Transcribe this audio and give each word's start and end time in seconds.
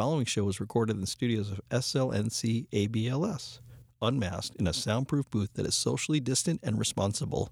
following 0.00 0.24
show 0.24 0.44
was 0.44 0.60
recorded 0.60 0.94
in 0.94 1.02
the 1.02 1.06
studios 1.06 1.50
of 1.50 1.60
SLNC 1.68 2.66
ABLS, 2.70 3.60
unmasked 4.00 4.56
in 4.56 4.66
a 4.66 4.72
soundproof 4.72 5.28
booth 5.28 5.52
that 5.52 5.66
is 5.66 5.74
socially 5.74 6.18
distant 6.18 6.58
and 6.62 6.78
responsible. 6.78 7.50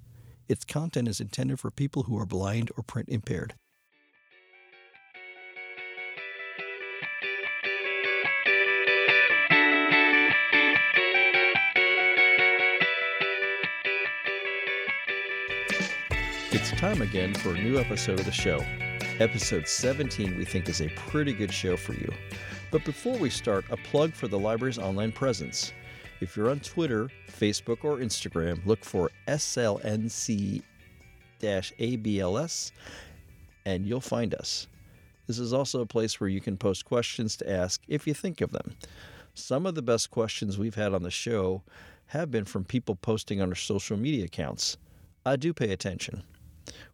Its 0.49 0.65
content 0.65 1.09
is 1.09 1.21
intended 1.21 1.61
for 1.61 1.71
people 1.71 2.05
who 2.05 2.19
are 2.19 2.25
blind 2.25 2.71
or 2.75 2.83
print 2.83 3.11
impaired. 3.11 3.53
It's 16.51 16.71
time 16.81 17.03
again 17.03 17.35
for 17.35 17.55
a 17.55 17.63
new 17.63 17.79
episode 17.79 18.19
of 18.19 18.25
the 18.25 18.33
show. 18.33 18.65
Episode 19.21 19.67
17, 19.67 20.39
we 20.39 20.45
think, 20.45 20.69
is 20.69 20.81
a 20.81 20.89
pretty 20.91 21.33
good 21.33 21.53
show 21.53 21.77
for 21.77 21.93
you. 21.93 22.09
But 22.71 22.85
before 22.85 23.19
we 23.19 23.31
start, 23.31 23.65
a 23.69 23.77
plug 23.77 24.13
for 24.13 24.29
the 24.29 24.39
library's 24.39 24.79
online 24.79 25.11
presence. 25.11 25.73
If 26.21 26.37
you're 26.37 26.51
on 26.51 26.61
Twitter, 26.61 27.11
Facebook, 27.29 27.83
or 27.83 27.97
Instagram, 27.97 28.65
look 28.65 28.85
for 28.85 29.11
SLNC 29.27 30.63
ABLS 31.41 32.71
and 33.67 33.87
you'll 33.87 34.01
find 34.01 34.35
us. 34.35 34.69
This 35.27 35.41
is 35.41 35.53
also 35.53 35.81
a 35.81 35.87
place 35.87 36.21
where 36.21 36.31
you 36.31 36.41
can 36.41 36.57
post 36.57 36.85
questions 36.85 37.37
to 37.39 37.51
ask 37.51 37.83
if 37.89 38.07
you 38.07 38.15
think 38.15 38.41
of 38.41 38.53
them. 38.53 38.77
Some 39.35 39.67
of 39.67 39.75
the 39.75 39.83
best 39.83 40.13
questions 40.13 40.59
we've 40.59 40.77
had 40.77 40.95
on 40.95 41.03
the 41.03 41.11
show 41.11 41.63
have 42.07 42.31
been 42.31 42.45
from 42.45 42.63
people 42.63 42.95
posting 42.95 43.41
on 43.41 43.49
our 43.49 43.57
social 43.57 43.97
media 43.97 44.27
accounts. 44.27 44.77
I 45.27 45.35
do 45.35 45.53
pay 45.53 45.73
attention. 45.73 46.23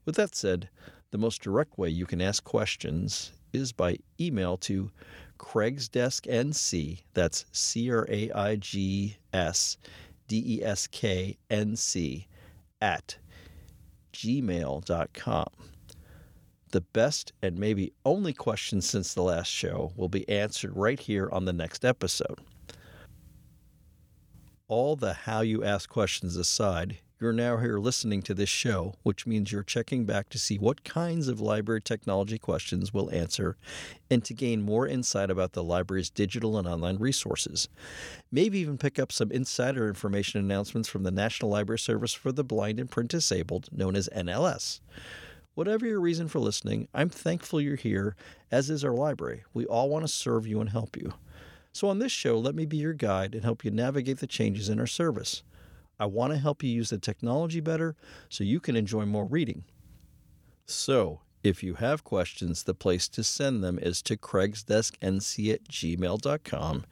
With 0.06 0.16
that 0.16 0.34
said, 0.34 0.70
the 1.14 1.18
most 1.18 1.42
direct 1.42 1.78
way 1.78 1.88
you 1.88 2.06
can 2.06 2.20
ask 2.20 2.42
questions 2.42 3.30
is 3.52 3.70
by 3.70 3.96
email 4.20 4.56
to 4.56 4.90
Craig's 5.38 5.88
Desk 5.88 6.24
NC, 6.24 7.02
that's 7.12 7.44
C 7.52 7.88
R 7.88 8.04
A 8.10 8.32
I 8.32 8.56
G 8.56 9.16
S 9.32 9.76
D 10.26 10.42
E 10.44 10.64
S 10.64 10.88
K 10.88 11.36
N 11.48 11.76
C, 11.76 12.26
at 12.80 13.16
gmail.com. 14.12 15.46
The 16.72 16.80
best 16.80 17.32
and 17.40 17.60
maybe 17.60 17.92
only 18.04 18.32
questions 18.32 18.84
since 18.84 19.14
the 19.14 19.22
last 19.22 19.52
show 19.52 19.92
will 19.94 20.08
be 20.08 20.28
answered 20.28 20.72
right 20.74 20.98
here 20.98 21.28
on 21.30 21.44
the 21.44 21.52
next 21.52 21.84
episode. 21.84 22.40
All 24.66 24.96
the 24.96 25.12
how 25.12 25.42
you 25.42 25.62
ask 25.62 25.88
questions 25.88 26.36
aside, 26.36 26.98
you're 27.24 27.32
now 27.32 27.56
here 27.56 27.78
listening 27.78 28.20
to 28.20 28.34
this 28.34 28.50
show, 28.50 28.92
which 29.02 29.26
means 29.26 29.50
you're 29.50 29.62
checking 29.62 30.04
back 30.04 30.28
to 30.28 30.38
see 30.38 30.58
what 30.58 30.84
kinds 30.84 31.26
of 31.26 31.40
library 31.40 31.80
technology 31.80 32.36
questions 32.36 32.92
we'll 32.92 33.10
answer 33.12 33.56
and 34.10 34.22
to 34.22 34.34
gain 34.34 34.60
more 34.60 34.86
insight 34.86 35.30
about 35.30 35.52
the 35.52 35.64
library's 35.64 36.10
digital 36.10 36.58
and 36.58 36.68
online 36.68 36.98
resources. 36.98 37.66
Maybe 38.30 38.58
even 38.58 38.76
pick 38.76 38.98
up 38.98 39.10
some 39.10 39.32
insider 39.32 39.88
information 39.88 40.38
announcements 40.38 40.86
from 40.86 41.02
the 41.02 41.10
National 41.10 41.50
Library 41.50 41.78
Service 41.78 42.12
for 42.12 42.30
the 42.30 42.44
Blind 42.44 42.78
and 42.78 42.90
Print 42.90 43.08
Disabled, 43.08 43.70
known 43.72 43.96
as 43.96 44.10
NLS. 44.14 44.80
Whatever 45.54 45.86
your 45.86 46.00
reason 46.00 46.28
for 46.28 46.40
listening, 46.40 46.88
I'm 46.92 47.08
thankful 47.08 47.58
you're 47.58 47.76
here, 47.76 48.16
as 48.50 48.68
is 48.68 48.84
our 48.84 48.92
library. 48.92 49.44
We 49.54 49.64
all 49.64 49.88
want 49.88 50.04
to 50.04 50.12
serve 50.12 50.46
you 50.46 50.60
and 50.60 50.68
help 50.68 50.94
you. 50.94 51.14
So, 51.72 51.88
on 51.88 52.00
this 52.00 52.12
show, 52.12 52.38
let 52.38 52.54
me 52.54 52.66
be 52.66 52.76
your 52.76 52.92
guide 52.92 53.34
and 53.34 53.44
help 53.44 53.64
you 53.64 53.70
navigate 53.70 54.18
the 54.18 54.26
changes 54.26 54.68
in 54.68 54.78
our 54.78 54.86
service. 54.86 55.42
I 55.98 56.06
want 56.06 56.32
to 56.32 56.38
help 56.38 56.62
you 56.62 56.70
use 56.70 56.90
the 56.90 56.98
technology 56.98 57.60
better 57.60 57.96
so 58.28 58.44
you 58.44 58.60
can 58.60 58.76
enjoy 58.76 59.04
more 59.04 59.24
reading. 59.24 59.64
So, 60.66 61.20
if 61.42 61.62
you 61.62 61.74
have 61.74 62.04
questions, 62.04 62.62
the 62.62 62.74
place 62.74 63.06
to 63.10 63.22
send 63.22 63.62
them 63.62 63.78
is 63.78 64.00
to 64.02 64.16
craigsdesknc 64.16 65.52
at 65.52 65.64
gmail.com, 65.64 66.84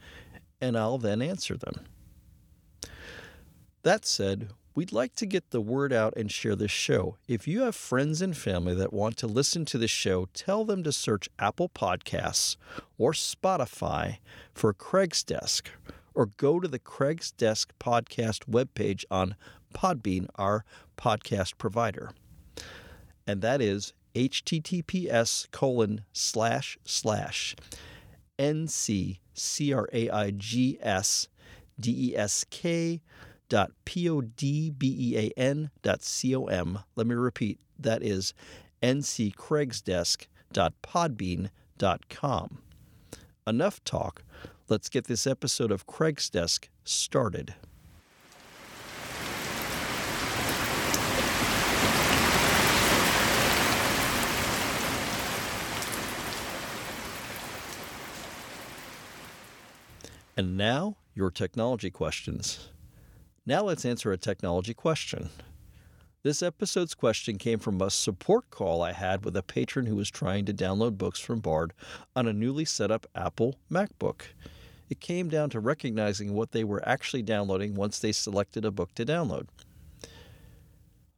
and 0.60 0.78
I'll 0.78 0.98
then 0.98 1.22
answer 1.22 1.56
them. 1.56 1.86
That 3.82 4.04
said, 4.04 4.50
we'd 4.74 4.92
like 4.92 5.14
to 5.16 5.26
get 5.26 5.50
the 5.50 5.60
word 5.60 5.92
out 5.92 6.14
and 6.16 6.30
share 6.30 6.54
this 6.54 6.70
show. 6.70 7.16
If 7.26 7.48
you 7.48 7.62
have 7.62 7.74
friends 7.74 8.22
and 8.22 8.36
family 8.36 8.74
that 8.74 8.92
want 8.92 9.16
to 9.18 9.26
listen 9.26 9.64
to 9.66 9.78
the 9.78 9.88
show, 9.88 10.28
tell 10.34 10.64
them 10.64 10.84
to 10.84 10.92
search 10.92 11.28
Apple 11.38 11.68
Podcasts 11.68 12.56
or 12.98 13.12
Spotify 13.12 14.18
for 14.54 14.72
Craig's 14.72 15.22
Desk 15.22 15.70
or 16.14 16.26
go 16.26 16.60
to 16.60 16.68
the 16.68 16.78
Craig's 16.78 17.30
Desk 17.30 17.72
podcast 17.78 18.46
webpage 18.50 19.04
on 19.10 19.36
Podbean, 19.74 20.28
our 20.36 20.64
podcast 20.96 21.58
provider. 21.58 22.12
And 23.26 23.40
that 23.42 23.60
is 23.62 23.92
https 24.14 25.50
colon 25.50 26.04
slash 26.12 26.76
slash 26.84 27.56
nccraigs 28.38 28.98
desk 31.78 32.48
dot 33.48 33.72
podbean 33.86 35.70
dot 35.82 36.02
com. 36.02 36.78
Let 36.96 37.06
me 37.06 37.14
repeat, 37.14 37.58
that 37.78 38.02
is 38.02 38.34
nccraigsdesk 38.82 40.26
dot 40.52 40.74
podbean 40.82 41.48
dot 41.78 42.08
com. 42.08 42.58
Enough 43.46 43.82
talk. 43.84 44.22
Let's 44.68 44.88
get 44.88 45.06
this 45.06 45.26
episode 45.26 45.70
of 45.70 45.86
Craig's 45.86 46.30
Desk 46.30 46.68
started. 46.84 47.54
And 60.36 60.56
now, 60.56 60.96
your 61.14 61.30
technology 61.30 61.90
questions. 61.90 62.68
Now 63.44 63.64
let's 63.64 63.84
answer 63.84 64.12
a 64.12 64.16
technology 64.16 64.72
question. 64.72 65.28
This 66.24 66.40
episode's 66.40 66.94
question 66.94 67.36
came 67.36 67.58
from 67.58 67.80
a 67.80 67.90
support 67.90 68.48
call 68.50 68.80
I 68.80 68.92
had 68.92 69.24
with 69.24 69.36
a 69.36 69.42
patron 69.42 69.86
who 69.86 69.96
was 69.96 70.08
trying 70.08 70.44
to 70.44 70.54
download 70.54 70.96
books 70.96 71.18
from 71.18 71.40
Bard 71.40 71.72
on 72.14 72.28
a 72.28 72.32
newly 72.32 72.64
set 72.64 72.92
up 72.92 73.08
Apple 73.12 73.56
MacBook. 73.68 74.22
It 74.88 75.00
came 75.00 75.28
down 75.28 75.50
to 75.50 75.58
recognizing 75.58 76.32
what 76.32 76.52
they 76.52 76.62
were 76.62 76.88
actually 76.88 77.22
downloading 77.22 77.74
once 77.74 77.98
they 77.98 78.12
selected 78.12 78.64
a 78.64 78.70
book 78.70 78.94
to 78.94 79.04
download. 79.04 79.48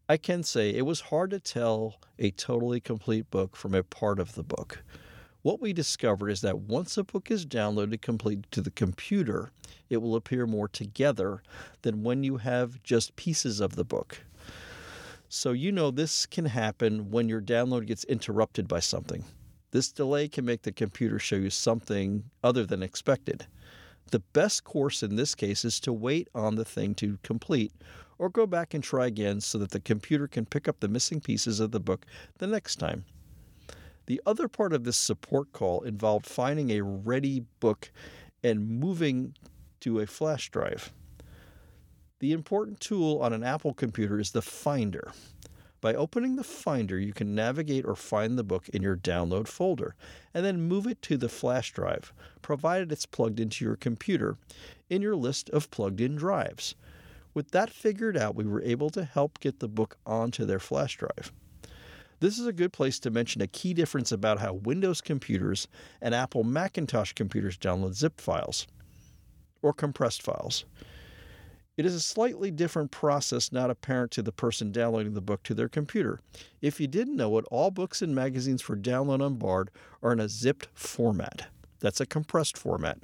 I 0.09 0.17
can 0.17 0.43
say 0.43 0.71
it 0.71 0.87
was 0.87 1.03
hard 1.03 1.33
to 1.33 1.39
tell 1.39 1.97
a 2.19 2.31
totally 2.31 2.81
complete 2.81 3.31
book 3.31 3.57
from 3.57 3.75
a 3.75 3.83
part 3.83 4.19
of 4.19 4.35
the 4.35 4.43
book. 4.43 4.85
What 5.43 5.61
we 5.61 5.75
discovered 5.75 6.31
is 6.31 6.41
that 6.41 6.61
once 6.61 6.97
a 6.97 7.05
book 7.05 7.31
is 7.31 7.45
downloaded 7.45 8.01
completely 8.01 8.45
to 8.53 8.63
the 8.63 8.71
computer, 8.71 9.51
it 9.91 9.99
will 9.99 10.17
appear 10.17 10.47
more 10.47 10.69
together 10.69 11.43
than 11.83 12.03
when 12.03 12.25
you 12.25 12.39
have 12.39 12.83
just 12.83 13.17
pieces 13.17 13.61
of 13.61 13.77
the 13.77 13.85
book. 13.85 14.25
So, 15.29 15.53
you 15.53 15.73
know, 15.73 15.91
this 15.91 16.27
can 16.27 16.45
happen 16.45 17.11
when 17.11 17.29
your 17.29 17.41
download 17.41 17.87
gets 17.87 18.05
interrupted 18.05 18.69
by 18.69 18.81
something. 18.81 19.25
This 19.71 19.91
delay 19.91 20.29
can 20.29 20.45
make 20.45 20.63
the 20.63 20.73
computer 20.73 21.19
show 21.19 21.37
you 21.37 21.51
something 21.51 22.25
other 22.43 22.65
than 22.65 22.83
expected. 22.83 23.47
The 24.11 24.21
best 24.21 24.65
course 24.65 25.03
in 25.03 25.17
this 25.17 25.35
case 25.35 25.65
is 25.65 25.81
to 25.81 25.93
wait 25.93 26.29
on 26.35 26.55
the 26.55 26.65
thing 26.65 26.95
to 26.97 27.19
complete 27.23 27.73
or 28.19 28.29
go 28.29 28.47
back 28.47 28.75
and 28.75 28.85
try 28.85 29.07
again 29.07 29.41
so 29.41 29.59
that 29.59 29.71
the 29.71 29.81
computer 29.81 30.29
can 30.29 30.45
pick 30.45 30.69
up 30.69 30.79
the 30.81 30.89
missing 30.89 31.21
pieces 31.21 31.59
of 31.59 31.73
the 31.73 31.81
book 31.81 32.07
the 32.39 32.47
next 32.47 32.77
time. 32.77 33.05
The 34.07 34.21
other 34.27 34.49
part 34.49 34.73
of 34.73 34.85
this 34.85 34.97
support 34.97 35.53
call 35.53 35.81
involved 35.83 36.27
finding 36.27 36.71
a 36.71 36.83
ready 36.83 37.47
book 37.61 37.91
and 38.43 38.69
moving 38.69 39.35
to 39.81 40.01
a 40.01 40.07
flash 40.07 40.51
drive. 40.51 40.93
The 42.25 42.33
important 42.33 42.81
tool 42.81 43.19
on 43.19 43.35
an 43.35 43.45
Apple 43.45 43.75
computer 43.75 44.19
is 44.19 44.31
the 44.31 44.41
Finder. 44.41 45.13
By 45.83 45.93
opening 45.93 46.37
the 46.37 46.43
Finder, 46.43 46.99
you 46.99 47.13
can 47.13 47.35
navigate 47.35 47.85
or 47.85 47.95
find 47.95 48.39
the 48.39 48.43
book 48.43 48.67
in 48.71 48.81
your 48.81 48.97
download 48.97 49.47
folder 49.47 49.95
and 50.33 50.43
then 50.43 50.63
move 50.63 50.87
it 50.87 51.03
to 51.03 51.19
the 51.19 51.29
flash 51.29 51.71
drive, 51.73 52.15
provided 52.41 52.91
it's 52.91 53.05
plugged 53.05 53.41
into 53.41 53.63
your 53.63 53.77
computer 53.77 54.39
in 54.89 55.03
your 55.03 55.17
list 55.17 55.51
of 55.51 55.71
plugged 55.71 56.01
in 56.01 56.17
drives. 56.17 56.75
With 57.35 57.51
that 57.51 57.69
figured 57.69 58.17
out, 58.17 58.35
we 58.35 58.47
were 58.47 58.63
able 58.63 58.89
to 58.89 59.05
help 59.05 59.39
get 59.41 59.61
the 59.61 59.69
book 59.69 59.99
onto 60.07 60.47
their 60.47 60.59
flash 60.59 60.97
drive. 60.97 61.31
This 62.21 62.39
is 62.39 62.47
a 62.47 62.55
good 62.55 62.73
place 62.73 62.99
to 63.01 63.11
mention 63.11 63.43
a 63.43 63.47
key 63.47 63.75
difference 63.75 64.13
about 64.13 64.39
how 64.39 64.55
Windows 64.55 65.03
computers 65.03 65.69
and 66.01 66.15
Apple 66.15 66.43
Macintosh 66.43 67.13
computers 67.13 67.59
download 67.59 67.93
zip 67.93 68.19
files 68.19 68.67
or 69.61 69.75
compressed 69.75 70.23
files. 70.23 70.65
It 71.77 71.85
is 71.85 71.95
a 71.95 72.01
slightly 72.01 72.53
different 72.53 72.93
process 72.93 73.51
not 73.51 73.69
apparent 73.69 74.13
to 74.13 74.23
the 74.23 74.31
person 74.31 74.71
downloading 74.71 75.15
the 75.15 75.21
book 75.21 75.43
to 75.45 75.55
their 75.55 75.69
computer. 75.69 76.21
If 76.63 76.79
you 76.79 76.87
didn't 76.87 77.17
know 77.17 77.37
it, 77.39 77.45
all 77.51 77.73
books 77.73 78.01
and 78.01 78.15
magazines 78.15 78.63
for 78.63 78.77
download 78.77 79.21
on 79.21 79.35
Bard 79.35 79.71
are 80.01 80.13
in 80.13 80.21
a 80.21 80.29
zipped 80.29 80.69
format. 80.73 81.49
That's 81.81 82.01
a 82.01 82.07
compressed 82.07 82.57
format. 82.57 83.03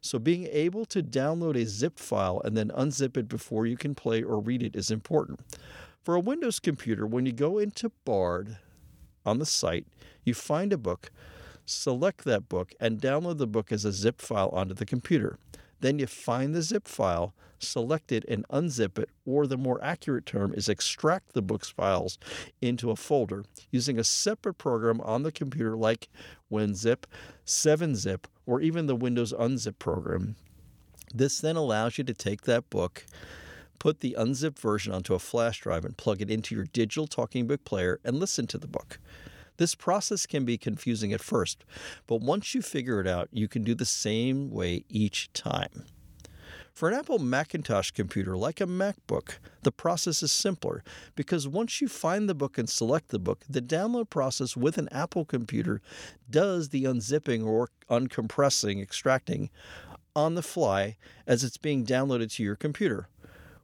So, 0.00 0.18
being 0.18 0.46
able 0.46 0.86
to 0.86 1.02
download 1.02 1.60
a 1.60 1.66
zip 1.66 1.98
file 1.98 2.40
and 2.44 2.56
then 2.56 2.70
unzip 2.70 3.16
it 3.16 3.28
before 3.28 3.66
you 3.66 3.76
can 3.76 3.94
play 3.94 4.22
or 4.22 4.40
read 4.40 4.62
it 4.62 4.76
is 4.76 4.90
important. 4.90 5.40
For 6.02 6.14
a 6.14 6.20
Windows 6.20 6.60
computer, 6.60 7.06
when 7.06 7.26
you 7.26 7.32
go 7.32 7.58
into 7.58 7.90
Bard 8.04 8.56
on 9.26 9.38
the 9.38 9.44
site, 9.44 9.86
you 10.24 10.34
find 10.34 10.72
a 10.72 10.78
book, 10.78 11.10
select 11.66 12.24
that 12.24 12.48
book, 12.48 12.72
and 12.80 13.00
download 13.00 13.38
the 13.38 13.46
book 13.46 13.72
as 13.72 13.84
a 13.84 13.92
zip 13.92 14.20
file 14.20 14.48
onto 14.50 14.72
the 14.72 14.86
computer. 14.86 15.38
Then 15.80 15.98
you 15.98 16.06
find 16.06 16.54
the 16.54 16.62
zip 16.62 16.88
file, 16.88 17.34
select 17.58 18.12
it, 18.12 18.24
and 18.28 18.46
unzip 18.48 18.98
it, 18.98 19.10
or 19.24 19.46
the 19.46 19.56
more 19.56 19.82
accurate 19.82 20.26
term 20.26 20.52
is 20.54 20.68
extract 20.68 21.32
the 21.32 21.42
book's 21.42 21.70
files 21.70 22.18
into 22.60 22.90
a 22.90 22.96
folder 22.96 23.44
using 23.70 23.98
a 23.98 24.04
separate 24.04 24.58
program 24.58 25.00
on 25.00 25.22
the 25.22 25.32
computer 25.32 25.76
like 25.76 26.08
WinZip, 26.50 27.04
7-Zip, 27.46 28.26
or 28.46 28.60
even 28.60 28.86
the 28.86 28.96
Windows 28.96 29.32
Unzip 29.32 29.78
program. 29.78 30.36
This 31.14 31.40
then 31.40 31.56
allows 31.56 31.98
you 31.98 32.04
to 32.04 32.14
take 32.14 32.42
that 32.42 32.68
book, 32.70 33.06
put 33.78 34.00
the 34.00 34.14
unzipped 34.14 34.58
version 34.58 34.92
onto 34.92 35.14
a 35.14 35.18
flash 35.18 35.60
drive, 35.60 35.84
and 35.84 35.96
plug 35.96 36.20
it 36.20 36.30
into 36.30 36.54
your 36.54 36.64
digital 36.64 37.06
talking 37.06 37.46
book 37.46 37.64
player 37.64 38.00
and 38.04 38.18
listen 38.18 38.46
to 38.48 38.58
the 38.58 38.66
book. 38.66 38.98
This 39.58 39.74
process 39.74 40.24
can 40.24 40.44
be 40.44 40.56
confusing 40.56 41.12
at 41.12 41.20
first, 41.20 41.64
but 42.06 42.20
once 42.20 42.54
you 42.54 42.62
figure 42.62 43.00
it 43.00 43.06
out, 43.06 43.28
you 43.32 43.48
can 43.48 43.62
do 43.62 43.74
the 43.74 43.84
same 43.84 44.50
way 44.50 44.84
each 44.88 45.32
time. 45.32 45.84
For 46.72 46.88
an 46.88 46.94
Apple 46.94 47.18
Macintosh 47.18 47.90
computer 47.90 48.36
like 48.36 48.60
a 48.60 48.64
MacBook, 48.66 49.38
the 49.62 49.72
process 49.72 50.22
is 50.22 50.30
simpler 50.30 50.84
because 51.16 51.48
once 51.48 51.80
you 51.80 51.88
find 51.88 52.28
the 52.28 52.36
book 52.36 52.56
and 52.56 52.70
select 52.70 53.08
the 53.08 53.18
book, 53.18 53.42
the 53.48 53.60
download 53.60 54.10
process 54.10 54.56
with 54.56 54.78
an 54.78 54.88
Apple 54.92 55.24
computer 55.24 55.82
does 56.30 56.68
the 56.68 56.84
unzipping 56.84 57.44
or 57.44 57.70
uncompressing, 57.90 58.80
extracting 58.80 59.50
on 60.14 60.36
the 60.36 60.42
fly 60.42 60.96
as 61.26 61.42
it's 61.42 61.56
being 61.56 61.84
downloaded 61.84 62.32
to 62.34 62.44
your 62.44 62.54
computer. 62.54 63.08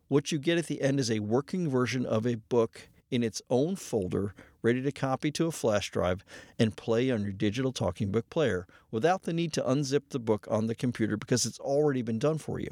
What 0.08 0.32
you 0.32 0.38
get 0.40 0.58
at 0.58 0.66
the 0.66 0.82
end 0.82 0.98
is 0.98 1.08
a 1.08 1.20
working 1.20 1.70
version 1.70 2.04
of 2.04 2.26
a 2.26 2.34
book 2.34 2.88
in 3.12 3.22
its 3.22 3.40
own 3.48 3.76
folder, 3.76 4.34
ready 4.64 4.80
to 4.80 4.90
copy 4.90 5.30
to 5.30 5.46
a 5.46 5.52
flash 5.52 5.90
drive 5.90 6.24
and 6.58 6.76
play 6.76 7.10
on 7.10 7.22
your 7.22 7.32
digital 7.32 7.70
talking 7.70 8.10
book 8.10 8.28
player 8.30 8.66
without 8.90 9.22
the 9.24 9.32
need 9.32 9.52
to 9.52 9.62
unzip 9.62 10.08
the 10.08 10.18
book 10.18 10.48
on 10.50 10.66
the 10.66 10.74
computer 10.74 11.18
because 11.18 11.44
it's 11.44 11.60
already 11.60 12.00
been 12.00 12.18
done 12.18 12.38
for 12.38 12.58
you. 12.58 12.70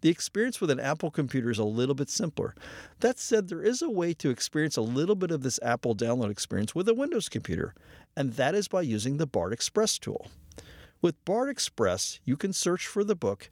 The 0.00 0.10
experience 0.10 0.60
with 0.60 0.70
an 0.70 0.80
Apple 0.80 1.10
computer 1.10 1.50
is 1.50 1.58
a 1.58 1.64
little 1.64 1.94
bit 1.94 2.10
simpler. 2.10 2.54
That 3.00 3.18
said, 3.18 3.48
there 3.48 3.62
is 3.62 3.80
a 3.80 3.88
way 3.88 4.12
to 4.14 4.28
experience 4.28 4.76
a 4.76 4.82
little 4.82 5.14
bit 5.14 5.30
of 5.30 5.42
this 5.42 5.60
Apple 5.62 5.94
download 5.94 6.30
experience 6.30 6.74
with 6.74 6.88
a 6.88 6.94
Windows 6.94 7.28
computer, 7.28 7.72
and 8.16 8.34
that 8.34 8.54
is 8.54 8.68
by 8.68 8.82
using 8.82 9.16
the 9.16 9.26
BARD 9.26 9.52
Express 9.52 9.98
tool. 9.98 10.26
With 11.00 11.24
BARD 11.24 11.48
Express, 11.48 12.20
you 12.24 12.36
can 12.36 12.52
search 12.52 12.86
for 12.86 13.04
the 13.04 13.16
book, 13.16 13.48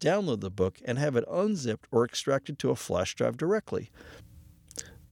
download 0.00 0.40
the 0.40 0.50
book, 0.50 0.78
and 0.84 0.98
have 0.98 1.16
it 1.16 1.24
unzipped 1.30 1.88
or 1.90 2.04
extracted 2.04 2.58
to 2.60 2.70
a 2.70 2.76
flash 2.76 3.14
drive 3.14 3.36
directly. 3.36 3.90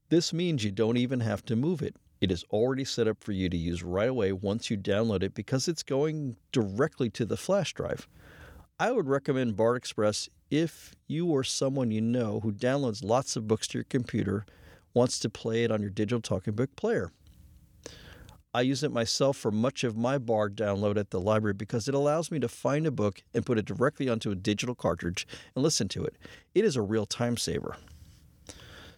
This 0.09 0.33
means 0.33 0.63
you 0.63 0.71
don't 0.71 0.97
even 0.97 1.21
have 1.21 1.45
to 1.47 1.57
move 1.57 1.83
it. 1.83 1.97
It 2.21 2.31
is 2.31 2.45
already 2.53 2.85
set 2.85 3.09
up 3.09 3.23
for 3.23 3.33
you 3.33 3.49
to 3.49 3.57
use 3.57 3.83
right 3.83 4.09
away 4.09 4.33
once 4.33 4.71
you 4.71 4.79
download 4.79 5.25
it 5.25 5.35
because 5.35 5.67
it's 5.67 5.83
going 5.83 6.37
directly 6.53 7.11
to 7.11 7.25
the 7.25 7.37
flash 7.37 7.75
drive. 7.75 8.07
I 8.79 8.93
would 8.93 9.09
recommend 9.09 9.57
BARD 9.57 9.77
Express 9.77 10.29
if 10.49 10.95
you 11.09 11.27
or 11.27 11.43
someone 11.43 11.91
you 11.91 12.01
know 12.01 12.41
who 12.41 12.53
downloads 12.53 13.03
lots 13.03 13.35
of 13.35 13.49
books 13.49 13.67
to 13.69 13.79
your 13.79 13.85
computer 13.85 14.47
wants 14.95 15.19
to 15.19 15.29
play 15.29 15.65
it 15.65 15.73
on 15.73 15.81
your 15.81 15.91
digital 15.91 16.21
talking 16.21 16.55
book 16.55 16.75
player. 16.77 17.11
I 18.55 18.61
use 18.63 18.83
it 18.83 18.93
myself 18.93 19.37
for 19.37 19.51
much 19.51 19.83
of 19.83 19.97
my 19.97 20.19
BART 20.19 20.55
download 20.55 20.97
at 20.97 21.11
the 21.11 21.21
library 21.21 21.55
because 21.55 21.89
it 21.89 21.95
allows 21.95 22.31
me 22.31 22.39
to 22.39 22.49
find 22.49 22.87
a 22.87 22.91
book 22.91 23.23
and 23.35 23.45
put 23.45 23.59
it 23.59 23.67
directly 23.67 24.09
onto 24.09 24.31
a 24.31 24.37
digital 24.37 24.75
cartridge 24.75 25.27
and 25.55 25.65
listen 25.65 25.89
to 25.89 26.05
it. 26.05 26.17
It 26.55 26.65
is 26.65 26.77
a 26.77 26.83
real 26.83 27.07
time 27.07 27.37
saver. 27.37 27.77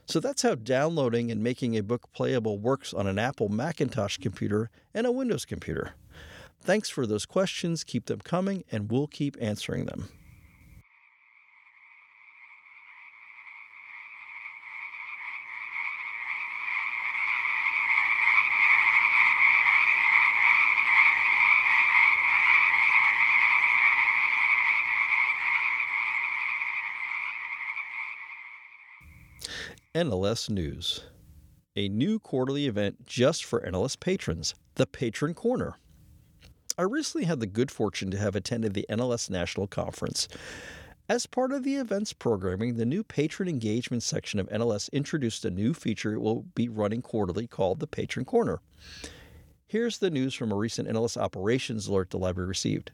So 0.08 0.20
that's 0.20 0.40
how 0.40 0.55
downloading 0.55 1.31
and 1.31 1.43
making 1.43 1.76
a 1.76 1.82
book 1.82 2.10
playable 2.14 2.56
works 2.56 2.94
on 2.94 3.06
an 3.06 3.19
Apple 3.19 3.50
Macintosh 3.50 4.16
computer 4.16 4.70
and 4.94 5.06
a 5.06 5.12
Windows 5.12 5.44
computer. 5.44 5.93
Thanks 6.62 6.88
for 6.88 7.06
those 7.06 7.26
questions. 7.26 7.84
Keep 7.84 8.06
them 8.06 8.20
coming, 8.20 8.64
and 8.72 8.90
we'll 8.90 9.06
keep 9.06 9.37
answering 9.38 9.84
them. 9.84 10.08
NLS 29.98 30.48
News. 30.48 31.02
A 31.74 31.88
new 31.88 32.20
quarterly 32.20 32.68
event 32.68 33.04
just 33.04 33.44
for 33.44 33.62
NLS 33.62 33.98
patrons, 33.98 34.54
the 34.76 34.86
Patron 34.86 35.34
Corner. 35.34 35.76
I 36.78 36.82
recently 36.82 37.26
had 37.26 37.40
the 37.40 37.48
good 37.48 37.72
fortune 37.72 38.08
to 38.12 38.16
have 38.16 38.36
attended 38.36 38.74
the 38.74 38.86
NLS 38.88 39.28
National 39.28 39.66
Conference. 39.66 40.28
As 41.08 41.26
part 41.26 41.50
of 41.50 41.64
the 41.64 41.74
event's 41.74 42.12
programming, 42.12 42.76
the 42.76 42.86
new 42.86 43.02
patron 43.02 43.48
engagement 43.48 44.04
section 44.04 44.38
of 44.38 44.48
NLS 44.50 44.88
introduced 44.92 45.44
a 45.44 45.50
new 45.50 45.74
feature 45.74 46.14
it 46.14 46.20
will 46.20 46.44
be 46.54 46.68
running 46.68 47.02
quarterly 47.02 47.48
called 47.48 47.80
the 47.80 47.88
Patron 47.88 48.24
Corner. 48.24 48.60
Here's 49.66 49.98
the 49.98 50.10
news 50.10 50.32
from 50.32 50.52
a 50.52 50.56
recent 50.56 50.86
NLS 50.86 51.16
operations 51.16 51.88
alert 51.88 52.10
the 52.10 52.18
library 52.18 52.46
received. 52.46 52.92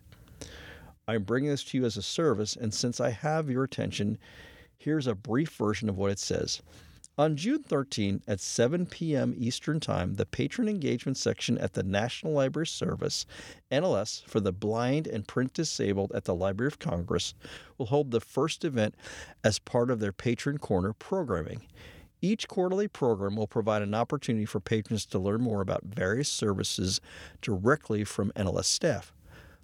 I'm 1.07 1.25
bringing 1.25 1.51
this 1.51 1.65
to 1.65 1.77
you 1.77 1.85
as 1.85 1.99
a 1.99 2.03
service, 2.03 2.57
and 2.57 2.73
since 2.73 2.99
I 2.99 3.11
have 3.11 3.51
your 3.51 3.65
attention, 3.65 4.17
here's 4.79 5.07
a 5.07 5.15
brief 5.15 5.51
version 5.51 5.91
of 5.91 5.99
what 5.99 6.11
it 6.11 6.19
says. 6.19 6.63
On 7.17 7.37
June 7.37 7.63
13 7.63 8.23
at 8.27 8.41
7 8.41 8.87
p.m. 8.87 9.37
Eastern 9.39 9.79
Time, 9.79 10.15
the 10.15 10.27
patron 10.27 10.69
engagement 10.69 11.17
section 11.17 11.57
at 11.59 11.75
the 11.75 11.85
National 11.85 12.33
Library 12.33 12.67
Service, 12.67 13.25
NLS, 13.71 14.25
for 14.25 14.41
the 14.41 14.51
blind 14.51 15.07
and 15.07 15.29
print 15.29 15.53
disabled 15.53 16.11
at 16.13 16.25
the 16.25 16.35
Library 16.35 16.67
of 16.67 16.81
Congress 16.81 17.33
will 17.79 17.87
hold 17.87 18.11
the 18.11 18.21
first 18.21 18.65
event 18.65 18.97
as 19.45 19.61
part 19.61 19.93
of 19.93 20.01
their 20.01 20.11
Patron 20.11 20.59
Corner 20.59 20.93
programming. 20.93 21.63
Each 22.21 22.49
quarterly 22.49 22.89
program 22.89 23.37
will 23.37 23.47
provide 23.47 23.83
an 23.83 23.95
opportunity 23.95 24.45
for 24.45 24.59
patrons 24.59 25.07
to 25.07 25.19
learn 25.21 25.41
more 25.41 25.61
about 25.61 25.85
various 25.85 26.29
services 26.29 27.01
directly 27.41 28.03
from 28.03 28.33
NLS 28.35 28.65
staff. 28.65 29.13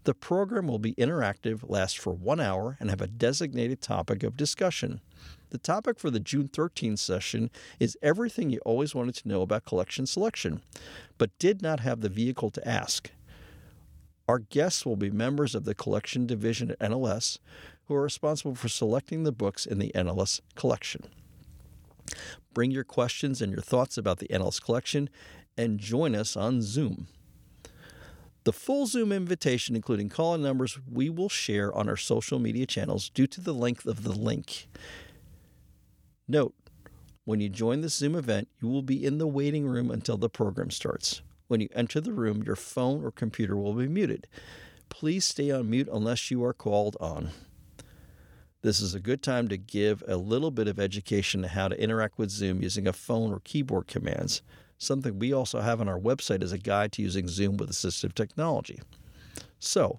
The 0.04 0.14
program 0.14 0.68
will 0.68 0.78
be 0.78 0.94
interactive, 0.94 1.68
last 1.68 1.98
for 1.98 2.12
one 2.12 2.38
hour, 2.38 2.76
and 2.78 2.90
have 2.90 3.00
a 3.00 3.08
designated 3.08 3.80
topic 3.80 4.22
of 4.22 4.36
discussion. 4.36 5.00
The 5.50 5.58
topic 5.58 5.98
for 5.98 6.10
the 6.10 6.20
June 6.20 6.48
13 6.48 6.96
session 6.96 7.50
is 7.80 7.98
everything 8.02 8.50
you 8.50 8.60
always 8.60 8.94
wanted 8.94 9.16
to 9.16 9.28
know 9.28 9.42
about 9.42 9.64
collection 9.64 10.06
selection, 10.06 10.62
but 11.18 11.36
did 11.40 11.60
not 11.60 11.80
have 11.80 12.00
the 12.00 12.08
vehicle 12.08 12.50
to 12.50 12.68
ask. 12.68 13.10
Our 14.28 14.38
guests 14.38 14.86
will 14.86 14.94
be 14.94 15.10
members 15.10 15.56
of 15.56 15.64
the 15.64 15.74
collection 15.74 16.24
division 16.24 16.70
at 16.70 16.78
NLS 16.78 17.38
who 17.86 17.96
are 17.96 18.02
responsible 18.02 18.54
for 18.54 18.68
selecting 18.68 19.24
the 19.24 19.32
books 19.32 19.66
in 19.66 19.80
the 19.80 19.90
NLS 19.92 20.40
collection. 20.54 21.02
Bring 22.54 22.70
your 22.70 22.84
questions 22.84 23.42
and 23.42 23.50
your 23.50 23.60
thoughts 23.60 23.98
about 23.98 24.20
the 24.20 24.28
NLS 24.28 24.62
collection 24.62 25.10
and 25.58 25.80
join 25.80 26.14
us 26.14 26.36
on 26.36 26.62
Zoom. 26.62 27.08
The 28.44 28.52
full 28.52 28.86
Zoom 28.86 29.10
invitation, 29.10 29.74
including 29.74 30.08
call 30.08 30.34
in 30.34 30.42
numbers, 30.42 30.78
we 30.90 31.10
will 31.10 31.28
share 31.28 31.74
on 31.74 31.88
our 31.88 31.96
social 31.96 32.38
media 32.38 32.66
channels 32.66 33.10
due 33.10 33.26
to 33.26 33.40
the 33.40 33.52
length 33.52 33.84
of 33.84 34.04
the 34.04 34.12
link. 34.12 34.68
Note, 36.30 36.54
when 37.24 37.40
you 37.40 37.48
join 37.48 37.80
the 37.80 37.88
Zoom 37.88 38.14
event, 38.14 38.46
you 38.62 38.68
will 38.68 38.82
be 38.82 39.04
in 39.04 39.18
the 39.18 39.26
waiting 39.26 39.66
room 39.66 39.90
until 39.90 40.16
the 40.16 40.28
program 40.28 40.70
starts. 40.70 41.22
When 41.48 41.60
you 41.60 41.68
enter 41.74 42.00
the 42.00 42.12
room, 42.12 42.44
your 42.44 42.54
phone 42.54 43.04
or 43.04 43.10
computer 43.10 43.56
will 43.56 43.72
be 43.72 43.88
muted. 43.88 44.28
Please 44.90 45.24
stay 45.24 45.50
on 45.50 45.68
mute 45.68 45.88
unless 45.92 46.30
you 46.30 46.44
are 46.44 46.52
called 46.52 46.96
on. 47.00 47.30
This 48.62 48.80
is 48.80 48.94
a 48.94 49.00
good 49.00 49.24
time 49.24 49.48
to 49.48 49.56
give 49.56 50.04
a 50.06 50.16
little 50.16 50.52
bit 50.52 50.68
of 50.68 50.78
education 50.78 51.42
on 51.42 51.50
how 51.50 51.66
to 51.66 51.82
interact 51.82 52.16
with 52.16 52.30
Zoom 52.30 52.62
using 52.62 52.86
a 52.86 52.92
phone 52.92 53.32
or 53.32 53.40
keyboard 53.40 53.88
commands, 53.88 54.40
something 54.78 55.18
we 55.18 55.32
also 55.32 55.60
have 55.60 55.80
on 55.80 55.88
our 55.88 55.98
website 55.98 56.44
as 56.44 56.52
a 56.52 56.58
guide 56.58 56.92
to 56.92 57.02
using 57.02 57.26
Zoom 57.26 57.56
with 57.56 57.72
assistive 57.72 58.14
technology. 58.14 58.80
So, 59.58 59.98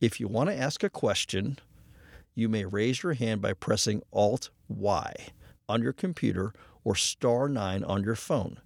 if 0.00 0.20
you 0.20 0.28
want 0.28 0.48
to 0.48 0.56
ask 0.56 0.84
a 0.84 0.90
question, 0.90 1.58
you 2.36 2.48
may 2.48 2.66
raise 2.66 3.02
your 3.02 3.14
hand 3.14 3.42
by 3.42 3.54
pressing 3.54 4.00
Alt 4.12 4.50
Y 4.68 5.32
on 5.72 5.82
your 5.82 5.94
computer 5.94 6.52
or 6.84 6.94
star 6.94 7.48
9 7.48 7.82
on 7.84 8.04
your 8.04 8.14
phone. 8.14 8.58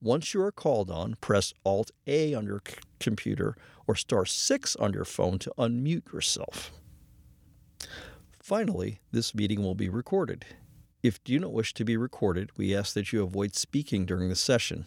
Once 0.00 0.32
you 0.32 0.40
are 0.40 0.52
called 0.52 0.90
on, 0.90 1.16
press 1.20 1.52
Alt 1.64 1.90
A 2.06 2.32
on 2.32 2.46
your 2.46 2.62
c- 2.66 2.76
computer 3.00 3.56
or 3.88 3.96
star 3.96 4.24
6 4.24 4.76
on 4.76 4.92
your 4.92 5.04
phone 5.04 5.40
to 5.40 5.52
unmute 5.58 6.12
yourself. 6.12 6.70
Finally, 8.40 9.00
this 9.10 9.34
meeting 9.34 9.62
will 9.62 9.74
be 9.74 9.88
recorded. 9.88 10.44
If 11.02 11.18
you 11.26 11.38
do 11.38 11.40
not 11.46 11.52
wish 11.52 11.74
to 11.74 11.84
be 11.84 11.96
recorded, 11.96 12.50
we 12.56 12.74
ask 12.74 12.94
that 12.94 13.12
you 13.12 13.22
avoid 13.24 13.56
speaking 13.56 14.06
during 14.06 14.28
the 14.28 14.36
session. 14.36 14.86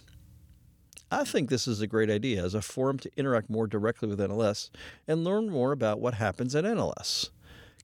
I 1.12 1.26
think 1.26 1.50
this 1.50 1.68
is 1.68 1.82
a 1.82 1.88
great 1.88 2.10
idea 2.10 2.44
as 2.44 2.54
a 2.54 2.62
forum 2.62 2.98
to 3.00 3.12
interact 3.18 3.50
more 3.50 3.68
directly 3.68 4.08
with 4.08 4.20
NLS 4.20 4.70
and 5.06 5.26
learn 5.26 5.50
more 5.50 5.74
about 5.74 6.00
what 6.00 6.14
happens 6.14 6.56
at 6.56 6.64
NLS. 6.64 7.32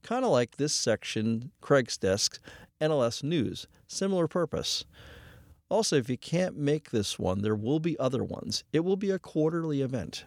Kind 0.02 0.24
of 0.24 0.30
like 0.30 0.56
this 0.56 0.72
section, 0.72 1.50
Craig's 1.60 1.98
Desk, 1.98 2.40
NLS 2.80 3.22
News, 3.22 3.66
similar 3.86 4.28
purpose. 4.28 4.84
Also, 5.68 5.96
if 5.96 6.08
you 6.08 6.16
can't 6.16 6.56
make 6.56 6.90
this 6.90 7.18
one, 7.18 7.42
there 7.42 7.54
will 7.54 7.80
be 7.80 7.98
other 7.98 8.24
ones. 8.24 8.64
It 8.72 8.80
will 8.80 8.96
be 8.96 9.10
a 9.10 9.18
quarterly 9.18 9.82
event. 9.82 10.24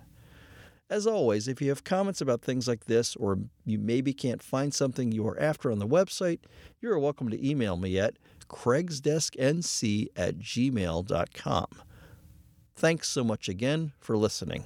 As 0.90 1.08
always, 1.08 1.48
if 1.48 1.62
you 1.62 1.70
have 1.70 1.86
comments 1.86 2.20
about 2.20 2.42
things 2.42 2.68
like 2.68 2.86
this, 2.86 3.16
or 3.16 3.40
you 3.66 3.80
maybe 3.80 4.14
can't 4.14 4.44
find 4.44 4.74
something 4.74 5.12
you 5.12 5.26
are 5.26 5.40
after 5.40 5.72
on 5.72 5.80
the 5.80 5.88
website, 5.88 6.40
you're 6.82 7.00
welcome 7.00 7.30
to 7.30 7.50
email 7.50 7.78
me 7.78 7.98
at 7.98 8.18
craigsdesknc 8.50 10.08
at 10.18 10.38
gmail.com. 10.38 11.68
Thanks 12.76 13.08
so 13.08 13.24
much 13.24 13.48
again 13.48 13.94
for 14.00 14.18
listening. 14.18 14.66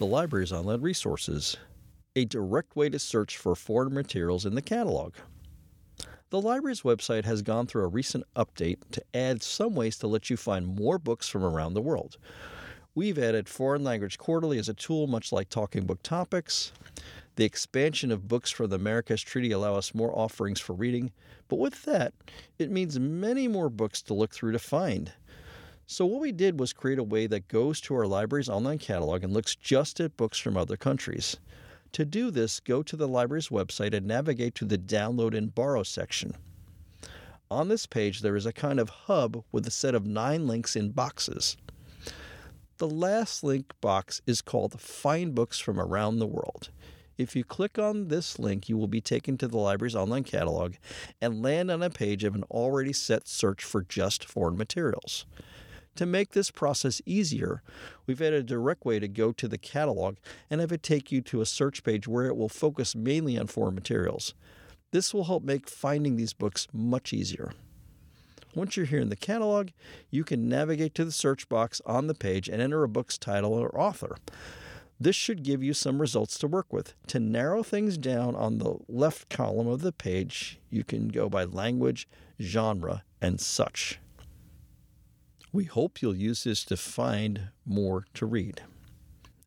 The 0.00 0.06
library's 0.06 0.50
online 0.50 0.80
resources, 0.80 1.58
a 2.16 2.24
direct 2.24 2.74
way 2.74 2.88
to 2.88 2.98
search 2.98 3.36
for 3.36 3.54
foreign 3.54 3.92
materials 3.92 4.46
in 4.46 4.54
the 4.54 4.62
catalog. 4.62 5.12
The 6.30 6.40
library's 6.40 6.80
website 6.80 7.26
has 7.26 7.42
gone 7.42 7.66
through 7.66 7.82
a 7.82 7.88
recent 7.88 8.24
update 8.34 8.78
to 8.92 9.04
add 9.12 9.42
some 9.42 9.74
ways 9.74 9.98
to 9.98 10.06
let 10.06 10.30
you 10.30 10.38
find 10.38 10.66
more 10.66 10.98
books 10.98 11.28
from 11.28 11.44
around 11.44 11.74
the 11.74 11.82
world. 11.82 12.16
We've 12.94 13.18
added 13.18 13.46
Foreign 13.46 13.84
Language 13.84 14.16
Quarterly 14.16 14.58
as 14.58 14.70
a 14.70 14.74
tool, 14.74 15.06
much 15.06 15.32
like 15.32 15.50
Talking 15.50 15.84
Book 15.84 16.02
Topics. 16.02 16.72
The 17.36 17.44
expansion 17.44 18.10
of 18.10 18.26
books 18.26 18.50
from 18.50 18.70
the 18.70 18.78
Marrakesh 18.78 19.24
Treaty 19.24 19.50
allow 19.50 19.74
us 19.74 19.94
more 19.94 20.18
offerings 20.18 20.60
for 20.60 20.72
reading, 20.72 21.12
but 21.48 21.58
with 21.58 21.82
that, 21.82 22.14
it 22.58 22.70
means 22.70 22.98
many 22.98 23.48
more 23.48 23.68
books 23.68 24.00
to 24.04 24.14
look 24.14 24.32
through 24.32 24.52
to 24.52 24.58
find. 24.58 25.12
So, 25.92 26.06
what 26.06 26.20
we 26.20 26.30
did 26.30 26.60
was 26.60 26.72
create 26.72 27.00
a 27.00 27.02
way 27.02 27.26
that 27.26 27.48
goes 27.48 27.80
to 27.80 27.96
our 27.96 28.06
library's 28.06 28.48
online 28.48 28.78
catalog 28.78 29.24
and 29.24 29.32
looks 29.32 29.56
just 29.56 29.98
at 29.98 30.16
books 30.16 30.38
from 30.38 30.56
other 30.56 30.76
countries. 30.76 31.36
To 31.94 32.04
do 32.04 32.30
this, 32.30 32.60
go 32.60 32.84
to 32.84 32.94
the 32.94 33.08
library's 33.08 33.48
website 33.48 33.92
and 33.92 34.06
navigate 34.06 34.54
to 34.54 34.64
the 34.64 34.78
Download 34.78 35.36
and 35.36 35.52
Borrow 35.52 35.82
section. 35.82 36.36
On 37.50 37.66
this 37.66 37.86
page, 37.86 38.20
there 38.20 38.36
is 38.36 38.46
a 38.46 38.52
kind 38.52 38.78
of 38.78 38.88
hub 38.88 39.42
with 39.50 39.66
a 39.66 39.72
set 39.72 39.96
of 39.96 40.06
nine 40.06 40.46
links 40.46 40.76
in 40.76 40.92
boxes. 40.92 41.56
The 42.78 42.88
last 42.88 43.42
link 43.42 43.72
box 43.80 44.22
is 44.28 44.42
called 44.42 44.80
Find 44.80 45.34
Books 45.34 45.58
from 45.58 45.80
Around 45.80 46.20
the 46.20 46.26
World. 46.28 46.70
If 47.18 47.34
you 47.34 47.42
click 47.42 47.80
on 47.80 48.06
this 48.06 48.38
link, 48.38 48.68
you 48.68 48.78
will 48.78 48.86
be 48.86 49.00
taken 49.00 49.36
to 49.38 49.48
the 49.48 49.58
library's 49.58 49.96
online 49.96 50.22
catalog 50.22 50.74
and 51.20 51.42
land 51.42 51.68
on 51.68 51.82
a 51.82 51.90
page 51.90 52.22
of 52.22 52.36
an 52.36 52.44
already 52.44 52.92
set 52.92 53.26
search 53.26 53.64
for 53.64 53.82
just 53.82 54.24
foreign 54.24 54.56
materials. 54.56 55.26
To 56.00 56.06
make 56.06 56.30
this 56.30 56.50
process 56.50 57.02
easier, 57.04 57.62
we've 58.06 58.22
added 58.22 58.40
a 58.40 58.42
direct 58.42 58.86
way 58.86 58.98
to 58.98 59.06
go 59.06 59.32
to 59.32 59.46
the 59.46 59.58
catalog 59.58 60.16
and 60.48 60.58
have 60.62 60.72
it 60.72 60.82
take 60.82 61.12
you 61.12 61.20
to 61.20 61.42
a 61.42 61.44
search 61.44 61.84
page 61.84 62.08
where 62.08 62.24
it 62.24 62.38
will 62.38 62.48
focus 62.48 62.96
mainly 62.96 63.36
on 63.36 63.48
foreign 63.48 63.74
materials. 63.74 64.32
This 64.92 65.12
will 65.12 65.24
help 65.24 65.42
make 65.42 65.68
finding 65.68 66.16
these 66.16 66.32
books 66.32 66.68
much 66.72 67.12
easier. 67.12 67.52
Once 68.54 68.78
you're 68.78 68.86
here 68.86 68.98
in 68.98 69.10
the 69.10 69.14
catalog, 69.14 69.72
you 70.10 70.24
can 70.24 70.48
navigate 70.48 70.94
to 70.94 71.04
the 71.04 71.12
search 71.12 71.46
box 71.50 71.82
on 71.84 72.06
the 72.06 72.14
page 72.14 72.48
and 72.48 72.62
enter 72.62 72.82
a 72.82 72.88
book's 72.88 73.18
title 73.18 73.52
or 73.52 73.78
author. 73.78 74.16
This 74.98 75.16
should 75.16 75.42
give 75.42 75.62
you 75.62 75.74
some 75.74 76.00
results 76.00 76.38
to 76.38 76.46
work 76.46 76.72
with. 76.72 76.94
To 77.08 77.20
narrow 77.20 77.62
things 77.62 77.98
down 77.98 78.34
on 78.34 78.56
the 78.56 78.78
left 78.88 79.28
column 79.28 79.68
of 79.68 79.82
the 79.82 79.92
page, 79.92 80.60
you 80.70 80.82
can 80.82 81.08
go 81.08 81.28
by 81.28 81.44
language, 81.44 82.08
genre, 82.40 83.04
and 83.20 83.38
such. 83.38 83.98
We 85.52 85.64
hope 85.64 86.00
you'll 86.00 86.16
use 86.16 86.44
this 86.44 86.64
to 86.66 86.76
find 86.76 87.48
more 87.66 88.04
to 88.14 88.26
read. 88.26 88.62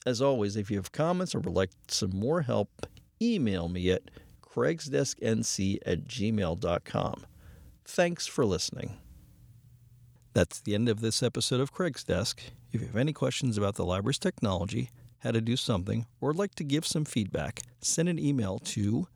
As 0.05 0.21
always, 0.21 0.57
if 0.57 0.69
you 0.69 0.77
have 0.77 0.91
comments 0.91 1.33
or 1.33 1.39
would 1.39 1.53
like 1.53 1.71
some 1.87 2.11
more 2.11 2.41
help, 2.41 2.85
email 3.21 3.69
me 3.69 3.89
at 3.91 4.11
craigsdesknc 4.41 5.77
at 5.85 6.05
gmail.com. 6.05 7.25
Thanks 7.85 8.27
for 8.27 8.45
listening. 8.45 8.97
That's 10.33 10.59
the 10.59 10.75
end 10.75 10.89
of 10.89 10.99
this 10.99 11.23
episode 11.23 11.61
of 11.61 11.71
Craig's 11.71 12.03
Desk. 12.03 12.41
If 12.71 12.81
you 12.81 12.87
have 12.87 12.97
any 12.97 13.13
questions 13.13 13.57
about 13.57 13.75
the 13.75 13.85
library's 13.85 14.19
technology, 14.19 14.89
how 15.19 15.31
to 15.31 15.41
do 15.41 15.55
something, 15.55 16.05
or 16.19 16.29
would 16.29 16.37
like 16.37 16.55
to 16.55 16.63
give 16.63 16.85
some 16.85 17.05
feedback, 17.05 17.61
send 17.79 18.09
an 18.09 18.19
email 18.19 18.59
to 18.59 19.07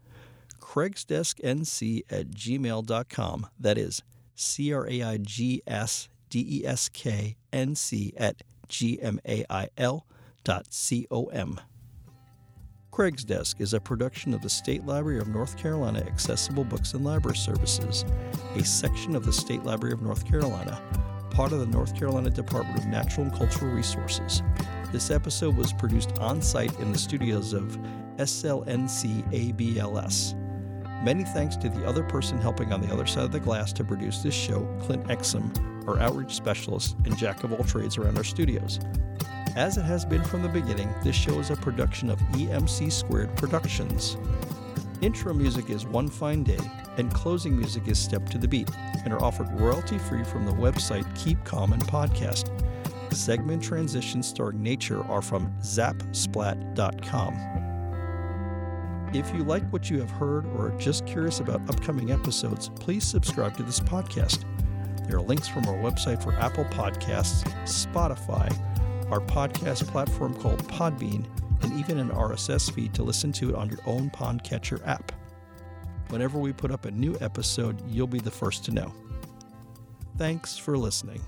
craigsdesknc 0.61 2.03
at 2.09 2.29
gmail.com. 2.29 3.47
That 3.59 3.77
is 3.77 4.03
C 4.35 4.71
R 4.73 4.87
A 4.89 5.01
I 5.01 5.17
G 5.17 5.61
S 5.67 6.07
D 6.29 6.61
E 6.61 6.65
S 6.65 6.89
K 6.89 7.35
N 7.51 7.75
C 7.75 8.13
at 8.17 8.43
G 8.67 8.99
M 9.01 9.19
A 9.27 9.45
I 9.49 9.69
L 9.77 10.05
dot 10.43 10.67
C 10.73 11.07
O 11.11 11.25
M. 11.25 11.59
Craig's 12.91 13.23
Desk 13.23 13.61
is 13.61 13.73
a 13.73 13.79
production 13.79 14.33
of 14.33 14.41
the 14.41 14.49
State 14.49 14.85
Library 14.85 15.19
of 15.19 15.27
North 15.27 15.55
Carolina 15.55 15.99
Accessible 15.99 16.63
Books 16.63 16.93
and 16.93 17.05
Library 17.05 17.37
Services, 17.37 18.03
a 18.55 18.63
section 18.63 19.15
of 19.15 19.23
the 19.23 19.31
State 19.31 19.63
Library 19.63 19.93
of 19.93 20.01
North 20.01 20.25
Carolina, 20.25 20.81
part 21.29 21.51
of 21.51 21.59
the 21.59 21.67
North 21.67 21.95
Carolina 21.95 22.31
Department 22.31 22.79
of 22.79 22.87
Natural 22.87 23.27
and 23.27 23.35
Cultural 23.35 23.71
Resources. 23.71 24.41
This 24.91 25.11
episode 25.11 25.55
was 25.55 25.73
produced 25.73 26.17
on 26.17 26.41
site 26.41 26.73
in 26.79 26.91
the 26.91 26.97
studios 26.97 27.53
of 27.53 27.77
SLNC 28.17 29.23
ABLS. 29.31 30.33
Many 31.03 31.23
thanks 31.23 31.55
to 31.57 31.69
the 31.69 31.85
other 31.85 32.03
person 32.03 32.39
helping 32.39 32.73
on 32.73 32.81
the 32.81 32.91
other 32.91 33.05
side 33.05 33.25
of 33.25 33.31
the 33.31 33.39
glass 33.39 33.71
to 33.73 33.83
produce 33.83 34.23
this 34.23 34.33
show, 34.33 34.65
Clint 34.81 35.05
Exum, 35.07 35.87
our 35.87 35.99
outreach 35.99 36.33
specialist 36.33 36.95
and 37.05 37.15
jack 37.17 37.43
of 37.43 37.53
all 37.53 37.63
trades 37.63 37.97
around 37.97 38.17
our 38.17 38.23
studios. 38.23 38.79
As 39.55 39.77
it 39.77 39.83
has 39.83 40.05
been 40.05 40.23
from 40.23 40.43
the 40.43 40.49
beginning, 40.49 40.93
this 41.03 41.15
show 41.15 41.39
is 41.39 41.49
a 41.49 41.55
production 41.55 42.09
of 42.09 42.19
EMC 42.33 42.91
Squared 42.91 43.35
Productions. 43.37 44.17
Intro 45.01 45.33
music 45.33 45.69
is 45.69 45.85
One 45.85 46.09
Fine 46.09 46.43
Day, 46.43 46.59
and 46.97 47.13
closing 47.13 47.55
music 47.55 47.87
is 47.87 47.99
Step 47.99 48.27
to 48.29 48.37
the 48.37 48.47
Beat, 48.47 48.69
and 49.03 49.13
are 49.13 49.23
offered 49.23 49.47
royalty 49.59 49.99
free 49.99 50.23
from 50.23 50.45
the 50.45 50.51
website 50.51 51.05
Keep 51.15 51.43
Common 51.43 51.79
Podcast. 51.81 52.51
Segment 53.13 53.63
transitions 53.63 54.27
starring 54.27 54.61
nature 54.61 55.03
are 55.05 55.21
from 55.21 55.53
zapsplat.com. 55.61 57.66
If 59.13 59.33
you 59.33 59.43
like 59.43 59.63
what 59.71 59.89
you 59.89 59.99
have 59.99 60.09
heard 60.09 60.45
or 60.47 60.67
are 60.67 60.77
just 60.77 61.05
curious 61.05 61.39
about 61.39 61.67
upcoming 61.69 62.11
episodes, 62.11 62.69
please 62.75 63.05
subscribe 63.05 63.55
to 63.55 63.63
this 63.63 63.79
podcast. 63.79 64.43
There 65.07 65.17
are 65.17 65.21
links 65.21 65.47
from 65.47 65.65
our 65.65 65.75
website 65.75 66.21
for 66.21 66.33
Apple 66.33 66.65
Podcasts, 66.65 67.43
Spotify, 67.63 68.51
our 69.09 69.21
podcast 69.21 69.87
platform 69.87 70.33
called 70.35 70.61
Podbean, 70.67 71.25
and 71.61 71.73
even 71.79 71.97
an 71.99 72.09
RSS 72.09 72.69
feed 72.69 72.93
to 72.95 73.03
listen 73.03 73.31
to 73.33 73.49
it 73.49 73.55
on 73.55 73.69
your 73.69 73.79
own 73.85 74.09
Podcatcher 74.09 74.85
app. 74.85 75.13
Whenever 76.09 76.37
we 76.37 76.51
put 76.51 76.71
up 76.71 76.83
a 76.83 76.91
new 76.91 77.17
episode, 77.21 77.81
you'll 77.89 78.07
be 78.07 78.19
the 78.19 78.29
first 78.29 78.65
to 78.65 78.71
know. 78.71 78.93
Thanks 80.17 80.57
for 80.57 80.77
listening. 80.77 81.21